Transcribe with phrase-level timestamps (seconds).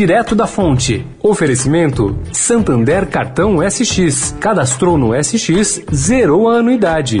[0.00, 1.04] direto da fonte.
[1.22, 4.34] Oferecimento: Santander Cartão SX.
[4.40, 7.20] Cadastrou no SX, zerou a anuidade.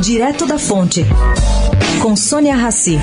[0.00, 1.04] Direto da Fonte,
[2.00, 2.98] com Sônia Rassi.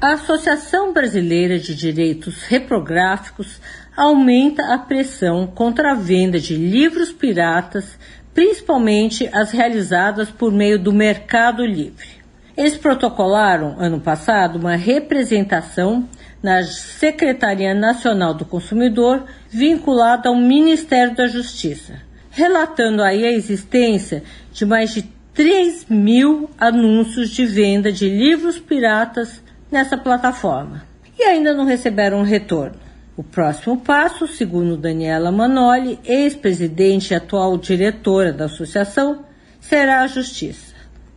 [0.00, 3.60] A Associação Brasileira de Direitos Reprográficos
[3.96, 7.98] aumenta a pressão contra a venda de livros piratas,
[8.32, 12.19] principalmente as realizadas por meio do Mercado Livre.
[12.60, 16.06] Eles protocolaram, ano passado, uma representação
[16.42, 24.66] na Secretaria Nacional do Consumidor, vinculada ao Ministério da Justiça, relatando aí a existência de
[24.66, 29.42] mais de 3 mil anúncios de venda de livros piratas
[29.72, 30.82] nessa plataforma.
[31.18, 32.76] E ainda não receberam um retorno.
[33.16, 39.24] O próximo passo, segundo Daniela Manoli, ex-presidente e atual diretora da associação,
[39.62, 40.69] será a justiça.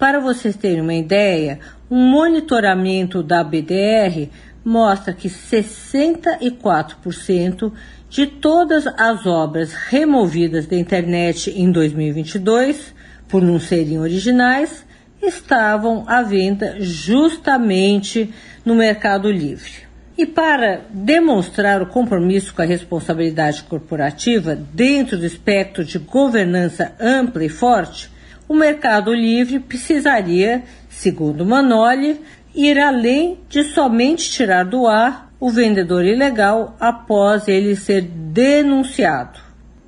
[0.00, 4.30] Para vocês terem uma ideia, um monitoramento da BDR
[4.64, 7.70] mostra que 64%
[8.08, 12.94] de todas as obras removidas da internet em 2022,
[13.28, 14.86] por não serem originais,
[15.22, 18.32] estavam à venda justamente
[18.64, 19.82] no Mercado Livre.
[20.16, 27.44] E para demonstrar o compromisso com a responsabilidade corporativa dentro do espectro de governança ampla
[27.44, 28.10] e forte,
[28.50, 32.20] o Mercado Livre precisaria, segundo Manoli,
[32.52, 39.38] ir além de somente tirar do ar o vendedor ilegal após ele ser denunciado.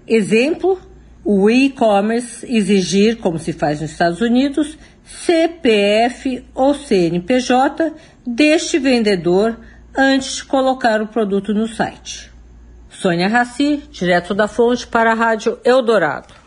[0.07, 0.81] Exemplo:
[1.25, 7.93] o e-commerce exigir, como se faz nos Estados Unidos, CPF ou CNPJ
[8.25, 9.59] deste vendedor
[9.93, 12.31] antes de colocar o produto no site.
[12.89, 16.42] Sônia Raci, direto da fonte para a Rádio Eldorado.